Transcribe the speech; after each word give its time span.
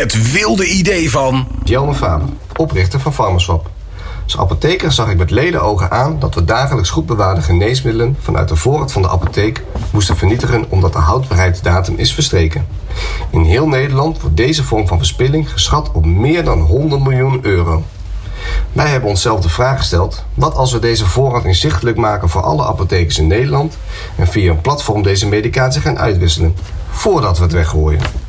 Het 0.00 0.32
wilde 0.32 0.66
idee 0.66 1.10
van... 1.10 1.46
Jelme 1.64 1.94
Faber, 1.94 2.28
oprichter 2.56 3.00
van 3.00 3.12
Pharmaswap. 3.12 3.70
Als 4.24 4.38
apotheker 4.38 4.92
zag 4.92 5.10
ik 5.10 5.16
met 5.16 5.30
ledenogen 5.30 5.90
aan 5.90 6.18
dat 6.18 6.34
we 6.34 6.44
dagelijks 6.44 6.90
goed 6.90 7.06
bewaarde 7.06 7.42
geneesmiddelen 7.42 8.16
vanuit 8.20 8.48
de 8.48 8.56
voorraad 8.56 8.92
van 8.92 9.02
de 9.02 9.08
apotheek 9.08 9.64
moesten 9.92 10.16
vernietigen 10.16 10.64
omdat 10.68 10.92
de 10.92 10.98
houdbaarheidsdatum 10.98 11.94
is 11.96 12.14
verstreken. 12.14 12.66
In 13.30 13.42
heel 13.42 13.68
Nederland 13.68 14.20
wordt 14.20 14.36
deze 14.36 14.64
vorm 14.64 14.86
van 14.88 14.98
verspilling 14.98 15.52
geschat 15.52 15.92
op 15.92 16.06
meer 16.06 16.44
dan 16.44 16.60
100 16.60 17.02
miljoen 17.02 17.38
euro. 17.42 17.82
Wij 18.72 18.88
hebben 18.88 19.10
onszelf 19.10 19.40
de 19.40 19.48
vraag 19.48 19.78
gesteld: 19.78 20.24
wat 20.34 20.54
als 20.54 20.72
we 20.72 20.78
deze 20.78 21.06
voorraad 21.06 21.44
inzichtelijk 21.44 21.96
maken 21.96 22.28
voor 22.28 22.42
alle 22.42 22.64
apothekers 22.66 23.18
in 23.18 23.26
Nederland 23.26 23.78
en 24.16 24.26
via 24.26 24.50
een 24.50 24.60
platform 24.60 25.02
deze 25.02 25.28
medicatie 25.28 25.80
gaan 25.80 25.98
uitwisselen, 25.98 26.56
voordat 26.90 27.36
we 27.36 27.42
het 27.42 27.52
weggooien? 27.52 28.19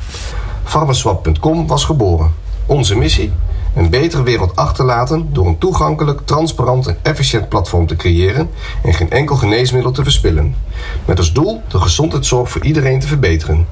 Pharmaswap.com 0.63 1.67
was 1.67 1.85
geboren. 1.85 2.33
Onze 2.65 2.97
missie? 2.97 3.31
Een 3.75 3.89
betere 3.89 4.23
wereld 4.23 4.55
achterlaten 4.55 5.29
door 5.33 5.47
een 5.47 5.57
toegankelijk, 5.57 6.21
transparant 6.25 6.87
en 6.87 6.97
efficiënt 7.01 7.49
platform 7.49 7.87
te 7.87 7.95
creëren 7.95 8.49
en 8.83 8.93
geen 8.93 9.09
enkel 9.09 9.35
geneesmiddel 9.35 9.91
te 9.91 10.03
verspillen. 10.03 10.55
Met 11.05 11.17
als 11.17 11.33
doel 11.33 11.61
de 11.67 11.79
gezondheidszorg 11.79 12.51
voor 12.51 12.65
iedereen 12.65 12.99
te 12.99 13.07
verbeteren. 13.07 13.67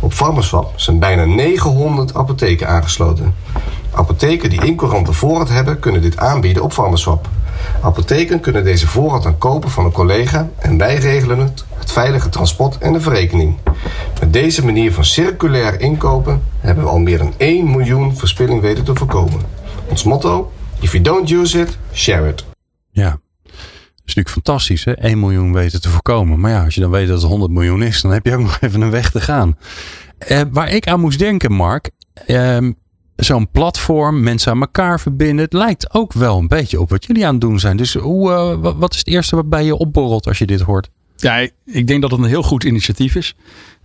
Op 0.00 0.12
Pharmaswap 0.12 0.72
zijn 0.76 0.98
bijna 0.98 1.24
900 1.24 2.14
apotheken 2.14 2.68
aangesloten. 2.68 3.34
Apotheken 3.90 4.50
die 4.50 4.64
incourante 4.64 5.12
voorraad 5.12 5.48
hebben, 5.48 5.78
kunnen 5.78 6.02
dit 6.02 6.16
aanbieden 6.16 6.62
op 6.62 6.72
Pharmaswap. 6.72 7.28
Apotheken 7.80 8.40
kunnen 8.40 8.64
deze 8.64 8.86
voorraad 8.86 9.22
dan 9.22 9.38
kopen 9.38 9.70
van 9.70 9.84
een 9.84 9.92
collega 9.92 10.48
en 10.58 10.78
wij 10.78 10.94
regelen 10.96 11.38
het, 11.38 11.64
het 11.88 11.96
veilige 11.96 12.28
transport 12.28 12.78
en 12.78 12.92
de 12.92 13.00
verrekening. 13.00 13.54
Met 14.20 14.32
deze 14.32 14.64
manier 14.64 14.92
van 14.92 15.04
circulair 15.04 15.80
inkopen 15.80 16.42
hebben 16.60 16.84
we 16.84 16.90
al 16.90 16.98
meer 16.98 17.18
dan 17.18 17.32
1 17.36 17.70
miljoen 17.70 18.16
verspilling 18.16 18.60
weten 18.60 18.84
te 18.84 18.94
voorkomen. 18.94 19.40
Ons 19.88 20.02
motto: 20.04 20.52
If 20.80 20.92
you 20.92 21.04
don't 21.04 21.30
use 21.30 21.60
it, 21.60 21.78
share 21.92 22.28
it. 22.28 22.44
Ja, 22.90 23.10
dat 23.42 23.52
is 24.04 24.14
natuurlijk 24.14 24.28
fantastisch, 24.28 24.84
hè? 24.84 24.92
1 24.92 25.20
miljoen 25.20 25.52
weten 25.52 25.80
te 25.80 25.88
voorkomen. 25.88 26.40
Maar 26.40 26.50
ja, 26.50 26.64
als 26.64 26.74
je 26.74 26.80
dan 26.80 26.90
weet 26.90 27.08
dat 27.08 27.20
het 27.20 27.30
100 27.30 27.50
miljoen 27.52 27.82
is, 27.82 28.00
dan 28.02 28.10
heb 28.12 28.26
je 28.26 28.32
ook 28.34 28.40
nog 28.50 28.58
even 28.60 28.80
een 28.80 28.90
weg 28.90 29.10
te 29.10 29.20
gaan. 29.20 29.56
Eh, 30.18 30.40
waar 30.50 30.70
ik 30.72 30.88
aan 30.88 31.00
moest 31.00 31.18
denken, 31.18 31.52
Mark. 31.52 31.90
ehm, 32.26 32.72
Zo'n 33.16 33.50
platform, 33.50 34.22
mensen 34.22 34.52
aan 34.52 34.60
elkaar 34.60 35.00
verbinden. 35.00 35.44
Het 35.44 35.52
lijkt 35.52 35.94
ook 35.94 36.12
wel 36.12 36.38
een 36.38 36.48
beetje 36.48 36.80
op 36.80 36.90
wat 36.90 37.04
jullie 37.04 37.26
aan 37.26 37.32
het 37.32 37.40
doen 37.40 37.58
zijn. 37.58 37.76
Dus 37.76 37.94
hoe, 37.94 38.32
eh, 38.32 38.54
wa- 38.60 38.76
wat 38.76 38.92
is 38.92 38.98
het 38.98 39.06
eerste 39.08 39.36
wat 39.36 39.48
bij 39.48 39.64
je 39.64 39.76
opborrelt 39.76 40.26
als 40.26 40.38
je 40.38 40.46
dit 40.46 40.60
hoort? 40.60 40.88
Ja, 41.20 41.36
ik- 41.64 41.86
denk 41.86 42.02
dat 42.02 42.10
het 42.10 42.20
een 42.20 42.26
heel 42.26 42.42
goed 42.42 42.64
initiatief 42.64 43.14
is. 43.14 43.34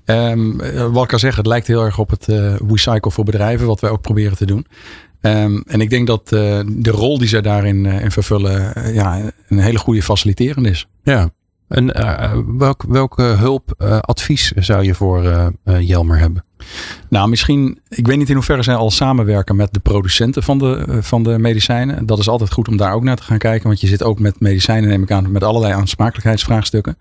Ehm, 0.06 0.60
eh, 0.60 0.86
wat 0.92 1.04
ik 1.04 1.10
kan 1.10 1.20
zeggen, 1.20 1.40
het 1.40 1.48
lijkt 1.52 1.68
heel 1.68 1.84
erg 1.84 1.98
op 2.00 2.10
het 2.10 2.28
eh 2.30 2.56
Recycle 2.68 3.12
voor 3.12 3.24
bedrijven, 3.24 3.68
wat 3.68 3.80
wij 3.80 3.90
ook 3.90 4.02
proberen 4.02 4.38
te 4.38 4.46
doen. 4.46 4.66
Ehm, 5.22 5.62
en 5.68 5.82
ik 5.82 5.90
denk 5.90 6.08
dat 6.08 6.32
eh, 6.32 6.60
de 6.68 6.92
rol 6.92 7.18
die 7.18 7.28
zij 7.28 7.42
daarin 7.42 7.86
in 7.86 8.12
vervullen, 8.12 8.94
ja, 8.94 9.32
een 9.48 9.60
hele 9.60 9.78
goede 9.78 10.02
faciliterende 10.04 10.70
is. 10.70 10.88
Ja. 11.04 11.30
En 11.74 11.94
eh, 11.94 12.38
welk, 12.58 12.84
welke 12.88 13.22
hulp, 13.22 13.74
eh, 13.78 14.00
advies 14.00 14.52
zou 14.52 14.84
je 14.84 14.96
voor 14.96 15.26
eh, 15.64 15.80
Jelmer 15.80 16.20
hebben? 16.20 16.46
Nou, 17.10 17.30
misschien, 17.30 17.80
ik 17.90 18.08
weet 18.08 18.18
niet 18.18 18.30
in 18.30 18.36
hoeverre 18.36 18.64
zij 18.64 18.76
al 18.76 18.92
samenwerken 18.92 19.56
met 19.56 19.74
de 19.74 19.80
producenten 19.80 20.44
van 20.44 20.58
de, 20.58 20.98
van 21.02 21.24
de 21.24 21.40
medicijnen. 21.40 22.06
Dat 22.06 22.20
is 22.20 22.30
altijd 22.30 22.52
goed 22.52 22.68
om 22.68 22.78
daar 22.78 22.94
ook 22.94 23.04
naar 23.04 23.16
te 23.16 23.24
gaan 23.24 23.38
kijken. 23.38 23.68
Want 23.68 23.82
je 23.82 23.88
zit 23.88 24.04
ook 24.04 24.20
met 24.20 24.40
medicijnen, 24.40 24.90
neem 24.90 25.04
ik 25.04 25.12
aan, 25.12 25.32
met 25.32 25.44
allerlei 25.44 25.74
aansprakelijkheidsvraagstukken 25.74 26.98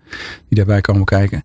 die 0.47 0.57
daarbij 0.57 0.81
komen 0.81 1.05
kijken. 1.05 1.43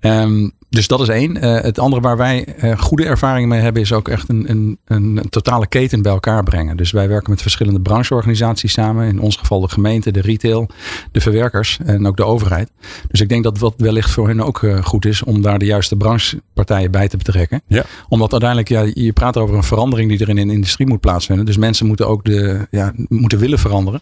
Ehm, 0.00 0.48
dus 0.70 0.88
dat 0.88 1.00
is 1.00 1.08
één. 1.08 1.36
Eh, 1.36 1.60
het 1.60 1.78
andere 1.78 2.02
waar 2.02 2.16
wij 2.16 2.44
eh, 2.44 2.78
goede 2.78 3.04
ervaringen 3.04 3.48
mee 3.48 3.60
hebben, 3.60 3.82
is 3.82 3.92
ook 3.92 4.08
echt 4.08 4.28
een, 4.28 4.50
een, 4.50 4.78
een 4.84 5.26
totale 5.30 5.66
keten 5.66 6.02
bij 6.02 6.12
elkaar 6.12 6.42
brengen. 6.42 6.76
Dus 6.76 6.90
wij 6.90 7.08
werken 7.08 7.30
met 7.30 7.42
verschillende 7.42 7.80
brancheorganisaties 7.80 8.72
samen. 8.72 9.08
In 9.08 9.20
ons 9.20 9.36
geval 9.36 9.60
de 9.60 9.68
gemeente, 9.68 10.10
de 10.10 10.20
retail, 10.20 10.68
de 11.12 11.20
verwerkers 11.20 11.78
en 11.84 12.06
ook 12.06 12.16
de 12.16 12.24
overheid. 12.24 12.70
Dus 13.08 13.20
ik 13.20 13.28
denk 13.28 13.44
dat 13.44 13.58
wat 13.58 13.74
wellicht 13.76 14.10
voor 14.10 14.28
hen 14.28 14.40
ook 14.40 14.62
eh, 14.62 14.84
goed 14.84 15.04
is 15.04 15.22
om 15.22 15.42
daar 15.42 15.58
de 15.58 15.64
juiste 15.64 15.96
branchepartijen 15.96 16.90
bij 16.90 17.08
te 17.08 17.16
betrekken. 17.16 17.62
Ja. 17.66 17.84
Omdat 18.08 18.30
uiteindelijk, 18.30 18.68
ja, 18.68 19.02
je 19.04 19.12
praat 19.12 19.36
over 19.36 19.56
een 19.56 19.62
verandering 19.62 20.08
die 20.10 20.20
er 20.20 20.28
in 20.28 20.48
de 20.48 20.54
industrie 20.54 20.88
moet 20.88 21.00
plaatsvinden. 21.00 21.46
Dus 21.46 21.56
mensen 21.56 21.86
moeten 21.86 22.08
ook 22.08 22.24
de, 22.24 22.66
ja, 22.70 22.92
moeten 23.08 23.38
willen 23.38 23.58
veranderen. 23.58 24.00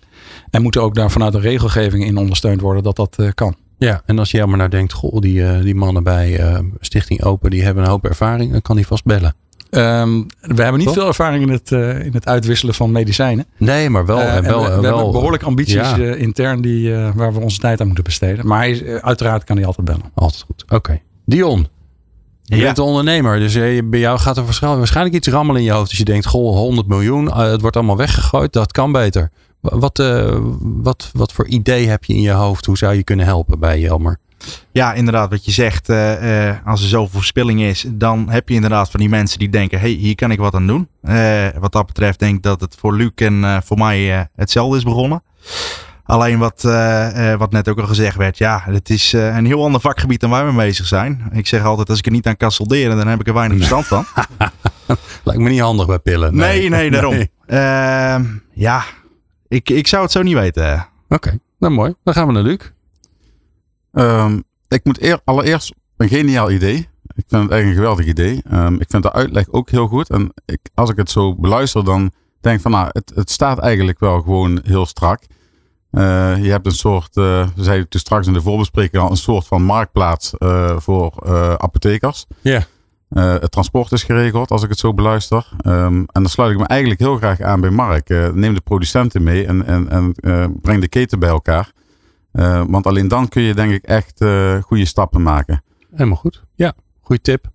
En 0.51 0.63
moeten 0.63 0.83
ook 0.83 0.95
daar 0.95 1.11
vanuit 1.11 1.33
de 1.33 1.41
regelgeving 1.41 2.05
in 2.05 2.17
ondersteund 2.17 2.61
worden 2.61 2.83
dat 2.83 2.97
dat 2.97 3.33
kan. 3.35 3.57
Ja, 3.79 4.03
en 4.07 4.19
als 4.19 4.31
Jelmer 4.31 4.57
nou 4.57 4.71
denkt, 4.71 4.93
goh, 4.93 5.21
die, 5.21 5.45
eh, 5.47 5.63
die 5.63 5.75
mannen 5.75 6.03
bij 6.03 6.39
eh, 6.39 6.59
Stichting 6.81 7.23
Open, 7.25 7.51
die 7.51 7.63
hebben 7.65 7.85
een 7.85 7.91
hoop 7.91 8.05
ervaring, 8.05 8.53
dan 8.53 8.63
kan 8.63 8.77
die 8.77 8.87
vast 8.87 9.05
bellen. 9.05 9.35
Ehm, 9.71 10.23
we 10.41 10.63
hebben 10.63 10.79
niet 10.81 10.91
veel 10.91 11.07
ervaring 11.07 11.43
in 11.43 11.51
het, 11.51 11.73
eh, 11.73 12.05
in 12.05 12.13
het 12.13 12.27
uitwisselen 12.27 12.75
van 12.75 12.93
medicijnen. 12.93 13.47
Nee, 13.57 13.91
maar 13.91 14.07
wel. 14.07 14.19
En 14.21 14.43
wel, 14.43 14.63
we, 14.63 14.69
we 14.75 14.81
wel 14.81 14.97
hebben 14.97 15.13
behoorlijk 15.13 15.43
ambities 15.43 15.75
Ja. 15.75 15.99
eh, 15.99 16.21
intern 16.21 16.61
die, 16.61 16.95
eh, 16.95 17.11
waar 17.15 17.33
we 17.33 17.41
onze 17.41 17.59
tijd 17.59 17.81
aan 17.81 17.87
moeten 17.87 18.05
besteden. 18.05 18.47
Maar 18.47 18.59
hij, 18.59 19.03
uiteraard 19.03 19.45
kan 19.45 19.57
hij 19.57 19.67
altijd 19.67 19.87
bellen. 19.87 20.11
Altijd 20.15 20.43
goed. 20.43 20.65
Oké. 20.69 21.01
Dion, 21.25 21.67
je 22.45 22.57
Ja. 22.57 22.63
bent 22.63 22.77
de 22.77 22.83
ondernemer. 22.83 23.39
Dus 23.39 23.55
bij 23.85 24.01
jou 24.01 24.19
gaat 24.19 24.37
er 24.37 24.45
waarschijnlijk, 24.45 24.81
waarschijnlijk 24.83 25.17
iets 25.17 25.29
rammelen 25.29 25.61
in 25.61 25.67
je 25.67 25.73
hoofd. 25.73 25.89
Dus 25.89 25.99
je 25.99 26.05
denkt, 26.05 26.27
goh, 26.27 26.57
100 26.57 26.87
miljoen, 26.87 27.33
het 27.39 27.61
wordt 27.61 27.77
allemaal 27.77 27.97
weggegooid. 27.97 28.53
Dat 28.53 28.73
kan 28.73 28.93
beter. 28.93 29.31
Wa- 29.61 29.79
Wat, 29.79 29.99
eh, 29.99 30.39
wat, 30.61 31.11
wat 31.13 31.33
voor 31.33 31.47
idee 31.47 31.89
heb 31.89 32.05
je 32.05 32.15
in 32.15 32.21
je 32.21 32.31
hoofd? 32.31 32.67
Hoe 32.67 32.77
zou 32.77 32.95
je 32.95 33.03
kunnen 33.05 33.27
helpen 33.27 33.59
bij 33.59 33.81
Jelmer? 33.81 34.19
Ja, 34.73 34.93
inderdaad, 34.95 35.31
wat 35.31 35.45
je 35.45 35.51
zegt. 35.53 35.89
eh, 35.89 36.49
eh, 36.49 36.57
als 36.65 36.83
er 36.83 36.89
zoveel 36.89 37.19
verspilling 37.19 37.61
is, 37.61 37.85
dan 37.89 38.29
heb 38.31 38.49
je 38.49 38.55
inderdaad 38.55 38.91
van 38.91 39.01
die 39.01 39.09
mensen 39.09 39.39
die 39.39 39.49
denken: 39.49 39.81
hey, 39.81 39.91
hier 39.91 40.15
kan 40.15 40.31
ik 40.31 40.39
wat 40.39 40.55
aan 40.55 40.67
doen. 40.67 40.89
Wat 41.61 41.73
dat 41.73 41.87
betreft, 41.87 42.19
denk 42.19 42.37
ik 42.37 42.43
dat 42.43 42.61
het 42.61 42.75
voor 42.79 42.95
Luc 42.95 43.11
en 43.15 43.63
voor 43.65 43.79
mij 43.79 44.29
hetzelfde 44.37 44.77
is 44.77 44.83
begonnen. 44.85 45.23
Alleen 46.05 46.39
wat, 46.39 46.63
wat 47.39 47.51
net 47.53 47.69
ook 47.69 47.79
al 47.79 47.87
gezegd 47.87 48.17
werd, 48.17 48.39
ja, 48.39 48.63
het 48.65 48.91
is 48.91 49.13
een 49.13 49.47
heel 49.47 49.65
ander 49.65 49.81
vakgebied 49.81 50.21
dan 50.21 50.31
waar 50.31 50.47
we 50.47 50.53
mee 50.53 50.67
bezig 50.67 50.87
zijn. 50.87 51.23
Ik 51.33 51.47
zeg 51.47 51.63
altijd: 51.65 51.89
als 51.89 51.99
ik 51.99 52.07
er 52.07 52.13
niet 52.13 52.27
aan 52.27 52.37
kan 52.37 52.51
solderen, 52.53 52.97
dan 52.97 53.07
heb 53.07 53.21
ik 53.21 53.27
er 53.27 53.35
weinig 53.35 53.57
verstand 53.57 53.87
van. 53.87 54.05
Lijkt 55.25 55.43
me 55.43 55.49
niet 55.49 55.61
handig 55.61 55.87
bij 55.87 55.99
pillen. 55.99 56.37
Nee, 56.37 56.69
nee, 56.69 56.91
daarom. 56.91 57.15
Nee. 57.15 57.31
Ehm, 57.47 58.25
ja, 58.53 58.85
ik, 59.49 59.71
ik 59.71 59.87
zou 59.87 60.03
het 60.03 60.13
zo 60.13 60.23
niet 60.23 60.35
weten. 60.35 60.89
Oké, 61.09 61.39
nou 61.59 61.73
mooi. 61.73 61.95
Dan 62.05 62.15
gaan 62.15 62.27
we 62.27 62.33
naar 62.33 62.43
Luc. 62.43 62.71
Ehm, 63.93 64.41
ik 64.69 64.85
moet 64.85 65.03
eer, 65.03 65.21
allereerst 65.25 65.75
een 65.97 66.09
geniaal 66.09 66.51
idee. 66.51 66.89
Ik 67.15 67.25
vind 67.29 67.43
het 67.43 67.51
eigenlijk 67.53 67.67
een 67.67 67.75
geweldig 67.75 68.07
idee. 68.07 68.43
Ehm, 68.51 68.75
ik 68.75 68.87
vind 68.89 69.03
de 69.03 69.13
uitleg 69.13 69.51
ook 69.51 69.71
heel 69.71 69.87
goed. 69.87 70.11
En 70.11 70.33
ik, 70.45 70.61
als 70.75 70.91
ik 70.91 70.97
het 70.97 71.11
zo 71.11 71.35
beluister, 71.35 71.85
dan 71.85 72.11
denk 72.41 72.57
ik 72.57 72.63
van 72.63 72.71
nou, 72.71 72.89
het, 72.93 73.13
het 73.15 73.31
staat 73.31 73.59
eigenlijk 73.59 73.99
wel 73.99 74.21
gewoon 74.21 74.61
heel 74.65 74.87
strak. 74.87 75.23
Eh, 75.91 76.45
je 76.45 76.51
hebt 76.51 76.67
een 76.67 76.73
soort, 76.73 77.17
eh 77.17 77.49
we 77.55 77.63
zeiden 77.63 77.89
toen 77.89 78.01
straks 78.01 78.27
in 78.27 78.33
de 78.33 78.41
voorbespreking 78.41 79.03
al, 79.03 79.11
een 79.11 79.17
soort 79.17 79.47
van 79.47 79.63
marktplaats 79.63 80.37
eh, 80.39 80.77
voor 80.79 81.13
eh, 81.27 81.55
apothekers. 81.55 82.27
Ja. 82.41 82.67
Eh, 83.09 83.33
het 83.33 83.51
transport 83.51 83.93
is 83.93 84.03
geregeld, 84.03 84.51
als 84.51 84.63
ik 84.63 84.69
het 84.69 84.79
zo 84.79 84.95
beluister. 84.95 85.49
Ehm, 85.61 85.95
en 85.95 86.07
dan 86.13 86.29
sluit 86.29 86.53
ik 86.53 86.59
me 86.59 86.67
eigenlijk 86.67 87.01
heel 87.01 87.17
graag 87.17 87.41
aan 87.41 87.61
bij 87.61 87.71
Mark. 87.71 88.11
Eh, 88.11 88.29
neem 88.29 88.55
de 88.55 88.61
producenten 88.61 89.23
mee 89.23 89.47
en, 89.47 89.67
en, 89.67 89.89
en 89.89 90.13
eh, 90.15 90.45
breng 90.61 90.81
de 90.81 90.89
keten 90.89 91.19
bij 91.19 91.29
elkaar. 91.29 91.73
Eh, 92.33 92.63
want 92.69 92.87
alleen 92.87 93.09
dan 93.09 93.29
kun 93.29 93.43
je 93.43 93.55
denk 93.55 93.73
ik 93.73 93.85
echt 93.85 94.21
eh, 94.21 94.63
goede 94.63 94.85
stappen 94.85 95.23
maken. 95.23 95.63
Helemaal 95.95 96.17
goed. 96.17 96.43
Ja, 96.55 96.73
goede 97.01 97.23
tip. 97.23 97.47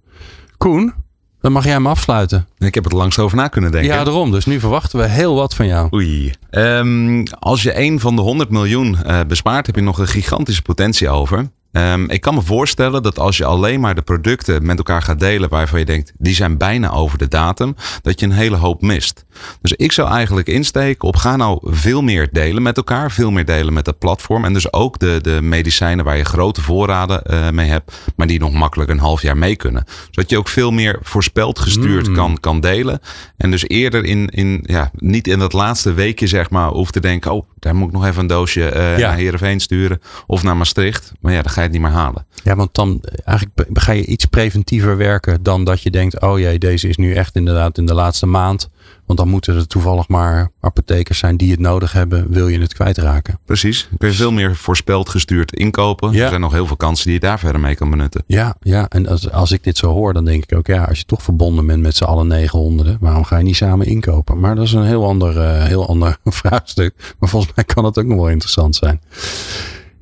Koen, 0.57 0.93
dan 1.41 1.51
mag 1.51 1.63
jij 1.63 1.73
hem 1.73 1.87
afsluiten. 1.87 2.47
Ik 2.57 2.75
heb 2.75 2.85
er 2.85 2.95
langst 2.95 3.19
over 3.19 3.37
na 3.37 3.47
kunnen 3.47 3.71
denken. 3.71 3.89
Ja, 3.89 4.03
daarom. 4.03 4.31
Dus 4.31 4.45
nu 4.45 4.59
verwachten 4.59 4.99
we 4.99 5.07
heel 5.07 5.35
wat 5.35 5.55
van 5.55 5.67
jou. 5.67 5.87
Oei. 5.93 6.33
Ehm, 6.49 7.25
als 7.39 7.63
je 7.63 7.71
één 7.71 7.99
van 7.99 8.15
de 8.15 8.21
100 8.21 8.49
miljoen 8.49 9.03
eh, 9.03 9.19
bespaart, 9.27 9.65
heb 9.65 9.75
je 9.75 9.81
nog 9.81 9.97
een 9.97 10.07
gigantische 10.07 10.61
potentie 10.61 11.09
over. 11.09 11.49
Ehm, 11.73 12.03
ik 12.09 12.21
kan 12.21 12.33
me 12.35 12.41
voorstellen 12.41 13.03
dat 13.03 13.19
als 13.19 13.37
je 13.37 13.45
alleen 13.45 13.79
maar 13.79 13.95
de 13.95 14.01
producten 14.01 14.65
met 14.65 14.77
elkaar 14.77 15.01
gaat 15.01 15.19
delen 15.19 15.49
waarvan 15.49 15.79
je 15.79 15.85
denkt, 15.85 16.11
die 16.17 16.35
zijn 16.35 16.57
bijna 16.57 16.91
over 16.91 17.17
de 17.17 17.27
datum, 17.27 17.75
dat 18.01 18.19
je 18.19 18.25
een 18.25 18.31
hele 18.31 18.55
hoop 18.55 18.81
mist. 18.81 19.25
Dus 19.61 19.71
ik 19.73 19.91
zou 19.91 20.09
eigenlijk 20.09 20.47
insteken 20.47 21.07
op 21.07 21.15
ga 21.15 21.35
nou 21.35 21.59
veel 21.63 22.01
meer 22.01 22.29
delen 22.31 22.61
met 22.63 22.77
elkaar, 22.77 23.11
veel 23.11 23.31
meer 23.31 23.45
delen 23.45 23.73
met 23.73 23.85
dat 23.85 23.97
platform. 23.99 24.45
En 24.45 24.53
dus 24.53 24.73
ook 24.73 24.99
de, 24.99 25.19
de 25.21 25.41
medicijnen 25.41 26.05
waar 26.05 26.17
je 26.17 26.25
grote 26.25 26.61
voorraden 26.61 27.23
eh, 27.23 27.49
mee 27.49 27.69
hebt, 27.69 27.97
maar 28.15 28.27
die 28.27 28.39
nog 28.39 28.53
makkelijk 28.53 28.89
een 28.89 28.99
half 28.99 29.21
jaar 29.21 29.37
mee 29.37 29.55
kunnen. 29.55 29.83
Zodat 30.11 30.29
je 30.29 30.37
ook 30.37 30.47
veel 30.47 30.71
meer 30.71 30.99
voorspeld 31.01 31.59
gestuurd 31.59 32.07
Mm. 32.07 32.15
kan, 32.15 32.37
kan 32.39 32.59
delen. 32.59 32.99
En 33.37 33.51
dus 33.51 33.67
eerder 33.67 34.03
in, 34.03 34.27
in, 34.29 34.63
ja, 34.65 34.91
niet 34.93 35.27
in 35.27 35.39
dat 35.39 35.53
laatste 35.53 35.93
weekje 35.93 36.27
zeg 36.27 36.49
maar, 36.49 36.67
hoeft 36.69 36.93
te 36.93 36.99
denken, 36.99 37.31
oh, 37.31 37.47
daar 37.59 37.75
moet 37.75 37.87
ik 37.87 37.93
nog 37.93 38.05
even 38.05 38.21
een 38.21 38.27
doosje 38.27 38.69
eh 38.69 38.97
Ja. 38.97 39.07
naar 39.07 39.17
Heerenveen 39.17 39.59
sturen 39.59 40.01
of 40.27 40.43
naar 40.43 40.57
Maastricht. 40.57 41.11
Maar 41.21 41.33
ja, 41.33 41.41
dan 41.41 41.51
ga 41.51 41.61
je 41.61 41.62
niet 41.71 41.81
meer 41.81 41.89
halen. 41.89 42.25
Ja, 42.43 42.55
want 42.55 42.75
dan 42.75 42.99
eh, 43.01 43.13
eigenlijk 43.25 43.69
ga 43.73 43.91
je 43.91 44.05
iets 44.05 44.25
preventiever 44.25 44.97
werken 44.97 45.43
dan 45.43 45.63
dat 45.63 45.81
je 45.81 45.91
denkt, 45.91 46.21
oh 46.21 46.39
jee, 46.39 46.59
deze 46.59 46.87
is 46.87 46.97
nu 46.97 47.13
echt 47.13 47.35
inderdaad 47.35 47.77
in 47.77 47.85
de 47.85 47.93
laatste 47.93 48.25
maand. 48.25 48.69
Want 49.05 49.19
dan 49.19 49.27
moeten 49.27 49.55
er 49.55 49.67
toevallig 49.67 50.07
maar 50.07 50.51
apothekers 50.59 51.19
zijn 51.19 51.37
die 51.37 51.51
het 51.51 51.59
nodig 51.59 51.91
hebben, 51.91 52.31
wil 52.31 52.47
je 52.47 52.59
het 52.59 52.73
kwijtraken. 52.73 53.39
Precies. 53.45 53.89
Kun 53.97 54.09
je 54.09 54.15
veel 54.15 54.31
meer 54.31 54.55
voorspeld 54.55 55.09
gestuurd 55.09 55.53
inkopen. 55.53 56.11
Ja. 56.11 56.23
Er 56.23 56.29
zijn 56.29 56.41
nog 56.41 56.51
heel 56.51 56.67
veel 56.67 56.75
kansen 56.75 57.05
die 57.05 57.13
je 57.13 57.19
daar 57.19 57.39
verder 57.39 57.61
mee 57.61 57.75
kan 57.75 57.89
benutten. 57.89 58.23
Ja, 58.27 58.55
ja. 58.61 58.87
en 58.89 59.07
als, 59.07 59.31
als 59.31 59.51
ik 59.51 59.63
dit 59.63 59.77
zo 59.77 59.91
hoor, 59.91 60.13
dan 60.13 60.25
denk 60.25 60.43
ik 60.43 60.57
ook, 60.57 60.67
ja, 60.67 60.83
als 60.83 60.97
je 60.97 61.05
toch 61.05 61.23
verbonden 61.23 61.65
bent 61.65 61.81
met 61.81 61.95
z'n 61.95 62.03
allen 62.03 62.27
900, 62.27 62.97
waarom 62.99 63.23
ga 63.23 63.37
je 63.37 63.43
niet 63.43 63.55
samen 63.55 63.87
inkopen? 63.87 64.39
Maar 64.39 64.55
dat 64.55 64.65
is 64.65 64.73
een 64.73 64.85
heel 64.85 65.05
ander, 65.05 65.39
eh, 65.39 65.63
heel 65.63 65.87
ander 65.87 66.17
vraagstuk. 66.25 67.15
Maar 67.19 67.29
volgens 67.29 67.51
mij 67.55 67.65
kan 67.65 67.85
het 67.85 67.97
ook 67.97 68.05
nog 68.05 68.17
wel 68.17 68.29
interessant 68.29 68.75
zijn. 68.75 69.01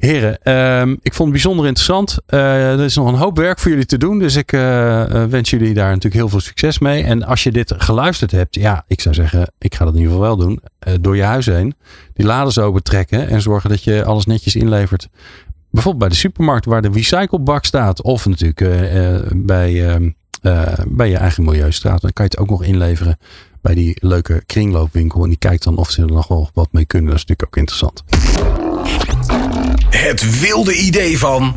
Heren, 0.01 0.41
ehm, 0.41 0.91
ik 0.91 1.13
vond 1.13 1.19
het 1.19 1.31
bijzonder 1.31 1.65
interessant. 1.65 2.17
Eh, 2.25 2.71
er 2.71 2.79
is 2.79 2.95
nog 2.95 3.07
een 3.07 3.19
hoop 3.19 3.37
werk 3.37 3.59
voor 3.59 3.71
jullie 3.71 3.85
te 3.85 3.97
doen. 3.97 4.19
Dus 4.19 4.35
ik 4.35 4.51
eh, 4.51 5.01
eh, 5.23 5.29
wens 5.29 5.49
jullie 5.49 5.73
daar 5.73 5.87
natuurlijk 5.87 6.15
heel 6.15 6.29
veel 6.29 6.39
succes 6.39 6.79
mee. 6.79 7.03
En 7.03 7.23
als 7.23 7.43
je 7.43 7.51
dit 7.51 7.73
geluisterd 7.77 8.31
hebt, 8.31 8.55
ja, 8.55 8.83
ik 8.87 9.01
zou 9.01 9.15
zeggen, 9.15 9.51
ik 9.57 9.75
ga 9.75 9.85
dat 9.85 9.93
in 9.93 9.99
ieder 9.99 10.15
geval 10.15 10.37
wel 10.37 10.45
doen. 10.45 10.61
door 11.01 11.15
je 11.15 11.23
huis 11.23 11.45
heen. 11.45 11.75
Die 12.13 12.25
laders 12.25 12.59
open 12.59 12.83
trekken 12.83 13.27
en 13.27 13.41
zorgen 13.41 13.69
dat 13.69 13.83
je 13.83 14.03
alles 14.03 14.25
netjes 14.25 14.55
inlevert. 14.55 15.07
Bijvoorbeeld 15.71 16.03
bij 16.03 16.09
de 16.09 16.19
supermarkt 16.19 16.65
waar 16.65 16.81
de 16.81 16.89
recyclebak 16.93 17.65
staat. 17.65 18.01
Of 18.01 18.25
natuurlijk 18.25 18.63
bij, 19.45 19.89
ehm, 19.89 20.09
eh, 20.41 20.73
bij 20.87 21.09
je 21.09 21.17
eigen 21.17 21.43
milieustraat. 21.43 22.01
Dan 22.01 22.13
kan 22.13 22.25
je 22.25 22.31
het 22.31 22.39
ook 22.39 22.49
nog 22.49 22.63
inleveren 22.63 23.17
bij 23.61 23.73
die 23.73 23.97
leuke 23.99 24.43
kringloopwinkel. 24.45 25.23
En 25.23 25.29
die 25.29 25.37
kijkt 25.37 25.63
dan 25.63 25.77
of 25.77 25.89
ze 25.89 26.01
er 26.01 26.07
nog 26.07 26.27
wel 26.27 26.49
wat 26.53 26.67
mee 26.71 26.85
kunnen. 26.85 27.09
Dat 27.09 27.19
is 27.19 27.25
natuurlijk 27.25 27.47
ook 27.47 27.57
interessant. 27.57 28.03
Het 29.91 30.39
wilde 30.39 30.73
idee 30.73 31.17
van 31.17 31.55